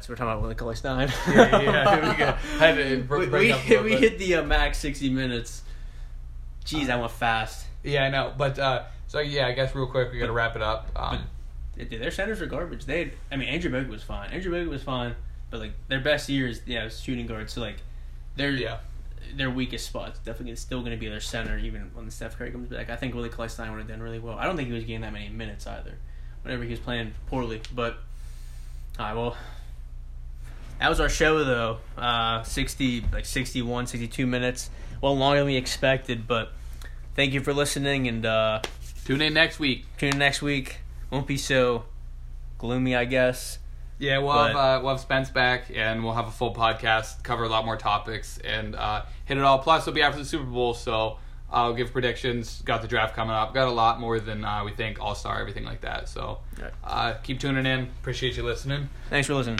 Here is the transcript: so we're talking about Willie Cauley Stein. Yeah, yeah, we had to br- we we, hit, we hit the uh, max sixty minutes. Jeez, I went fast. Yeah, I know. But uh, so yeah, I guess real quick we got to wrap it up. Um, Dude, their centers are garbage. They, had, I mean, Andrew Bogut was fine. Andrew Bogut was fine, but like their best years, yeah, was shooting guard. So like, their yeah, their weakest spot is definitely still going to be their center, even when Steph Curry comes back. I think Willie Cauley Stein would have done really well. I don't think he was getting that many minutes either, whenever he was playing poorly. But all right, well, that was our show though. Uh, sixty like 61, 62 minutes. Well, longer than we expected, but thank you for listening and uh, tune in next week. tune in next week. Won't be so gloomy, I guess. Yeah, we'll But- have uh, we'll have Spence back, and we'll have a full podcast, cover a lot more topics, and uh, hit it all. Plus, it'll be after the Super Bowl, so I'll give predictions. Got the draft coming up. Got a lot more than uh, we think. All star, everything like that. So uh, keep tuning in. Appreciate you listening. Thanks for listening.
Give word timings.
so 0.00 0.12
we're 0.12 0.16
talking 0.16 0.30
about 0.30 0.42
Willie 0.42 0.54
Cauley 0.54 0.76
Stein. 0.76 1.12
Yeah, 1.28 1.60
yeah, 1.60 2.38
we 2.52 2.58
had 2.58 2.76
to 2.76 3.02
br- 3.02 3.18
we 3.18 3.26
we, 3.26 3.52
hit, 3.52 3.84
we 3.84 3.96
hit 3.96 4.18
the 4.18 4.36
uh, 4.36 4.42
max 4.42 4.78
sixty 4.78 5.10
minutes. 5.10 5.62
Jeez, 6.64 6.90
I 6.90 6.96
went 6.96 7.12
fast. 7.12 7.66
Yeah, 7.82 8.04
I 8.04 8.10
know. 8.10 8.32
But 8.36 8.58
uh, 8.58 8.84
so 9.06 9.20
yeah, 9.20 9.46
I 9.46 9.52
guess 9.52 9.74
real 9.74 9.86
quick 9.86 10.12
we 10.12 10.18
got 10.18 10.26
to 10.26 10.32
wrap 10.32 10.56
it 10.56 10.62
up. 10.62 10.88
Um, 10.96 11.24
Dude, 11.76 11.90
their 11.90 12.10
centers 12.10 12.40
are 12.40 12.46
garbage. 12.46 12.86
They, 12.86 12.98
had, 13.00 13.12
I 13.30 13.36
mean, 13.36 13.48
Andrew 13.48 13.70
Bogut 13.70 13.88
was 13.88 14.02
fine. 14.02 14.30
Andrew 14.30 14.50
Bogut 14.52 14.70
was 14.70 14.82
fine, 14.82 15.14
but 15.50 15.60
like 15.60 15.72
their 15.88 16.00
best 16.00 16.28
years, 16.28 16.62
yeah, 16.66 16.84
was 16.84 16.98
shooting 16.98 17.26
guard. 17.26 17.50
So 17.50 17.60
like, 17.60 17.76
their 18.34 18.50
yeah, 18.50 18.78
their 19.34 19.50
weakest 19.50 19.86
spot 19.86 20.14
is 20.14 20.18
definitely 20.20 20.56
still 20.56 20.80
going 20.80 20.92
to 20.92 20.96
be 20.96 21.08
their 21.08 21.20
center, 21.20 21.58
even 21.58 21.90
when 21.94 22.10
Steph 22.10 22.38
Curry 22.38 22.50
comes 22.50 22.68
back. 22.68 22.88
I 22.88 22.96
think 22.96 23.14
Willie 23.14 23.28
Cauley 23.28 23.48
Stein 23.48 23.70
would 23.72 23.78
have 23.78 23.88
done 23.88 24.02
really 24.02 24.18
well. 24.18 24.38
I 24.38 24.44
don't 24.44 24.56
think 24.56 24.68
he 24.68 24.74
was 24.74 24.84
getting 24.84 25.02
that 25.02 25.12
many 25.12 25.28
minutes 25.28 25.66
either, 25.66 25.94
whenever 26.42 26.64
he 26.64 26.70
was 26.70 26.80
playing 26.80 27.12
poorly. 27.26 27.60
But 27.74 27.98
all 28.98 29.04
right, 29.06 29.14
well, 29.14 29.36
that 30.86 30.90
was 30.90 31.00
our 31.00 31.08
show 31.08 31.42
though. 31.42 31.78
Uh, 31.98 32.44
sixty 32.44 33.04
like 33.12 33.24
61, 33.26 33.88
62 33.88 34.24
minutes. 34.24 34.70
Well, 35.00 35.16
longer 35.18 35.38
than 35.40 35.46
we 35.46 35.56
expected, 35.56 36.28
but 36.28 36.52
thank 37.16 37.32
you 37.32 37.40
for 37.40 37.52
listening 37.52 38.06
and 38.06 38.24
uh, 38.24 38.60
tune 39.04 39.20
in 39.20 39.34
next 39.34 39.58
week. 39.58 39.84
tune 39.98 40.12
in 40.12 40.18
next 40.18 40.42
week. 40.42 40.78
Won't 41.10 41.26
be 41.26 41.38
so 41.38 41.86
gloomy, 42.58 42.94
I 42.94 43.04
guess. 43.04 43.58
Yeah, 43.98 44.18
we'll 44.18 44.28
But- 44.32 44.46
have 44.52 44.56
uh, 44.56 44.80
we'll 44.80 44.92
have 44.92 45.00
Spence 45.00 45.28
back, 45.28 45.64
and 45.74 46.04
we'll 46.04 46.14
have 46.14 46.28
a 46.28 46.30
full 46.30 46.54
podcast, 46.54 47.24
cover 47.24 47.42
a 47.42 47.48
lot 47.48 47.64
more 47.64 47.76
topics, 47.76 48.38
and 48.44 48.76
uh, 48.76 49.02
hit 49.24 49.38
it 49.38 49.42
all. 49.42 49.58
Plus, 49.58 49.82
it'll 49.82 49.92
be 49.92 50.02
after 50.02 50.20
the 50.20 50.24
Super 50.24 50.44
Bowl, 50.44 50.72
so 50.72 51.18
I'll 51.50 51.74
give 51.74 51.90
predictions. 51.92 52.62
Got 52.64 52.82
the 52.82 52.88
draft 52.88 53.16
coming 53.16 53.34
up. 53.34 53.54
Got 53.54 53.66
a 53.66 53.72
lot 53.72 53.98
more 53.98 54.20
than 54.20 54.44
uh, 54.44 54.62
we 54.62 54.70
think. 54.70 55.00
All 55.00 55.16
star, 55.16 55.40
everything 55.40 55.64
like 55.64 55.80
that. 55.80 56.08
So 56.08 56.38
uh, 56.84 57.14
keep 57.24 57.40
tuning 57.40 57.66
in. 57.66 57.88
Appreciate 58.00 58.36
you 58.36 58.44
listening. 58.44 58.88
Thanks 59.10 59.26
for 59.26 59.34
listening. 59.34 59.58